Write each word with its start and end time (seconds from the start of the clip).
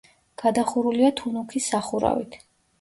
გადახურულია 0.43 1.13
თუნუქის 1.21 1.71
სახურავით. 1.77 2.43